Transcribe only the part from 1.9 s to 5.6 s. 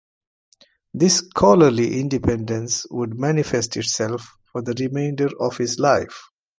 independence would manifest itself for the remainder of